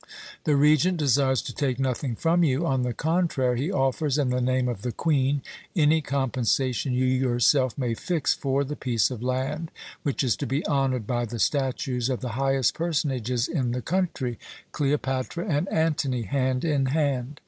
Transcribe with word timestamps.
The 0.45 0.55
Regent 0.55 0.97
desires 0.97 1.43
to 1.43 1.53
take 1.53 1.77
nothing 1.79 2.15
from 2.15 2.43
you. 2.43 2.65
On 2.65 2.81
the 2.81 2.91
contrary, 2.91 3.59
he 3.59 3.71
offers, 3.71 4.17
in 4.17 4.29
the 4.29 4.41
name 4.41 4.67
of 4.67 4.81
the 4.81 4.91
Queen, 4.91 5.43
any 5.75 6.01
compensation 6.01 6.91
you 6.93 7.05
yourself 7.05 7.77
may 7.77 7.93
fix 7.93 8.33
for 8.33 8.63
the 8.63 8.75
piece 8.75 9.11
of 9.11 9.21
land 9.21 9.69
which 10.01 10.23
is 10.23 10.35
to 10.37 10.47
be 10.47 10.65
honoured 10.65 11.05
by 11.05 11.25
the 11.25 11.37
statues 11.37 12.09
of 12.09 12.21
the 12.21 12.29
highest 12.29 12.73
personages 12.73 13.47
in 13.47 13.73
the 13.73 13.81
country 13.83 14.39
Cleopatra 14.71 15.45
and 15.47 15.69
Antony, 15.71 16.23
hand 16.23 16.65
in 16.65 16.87
hand. 16.87 17.39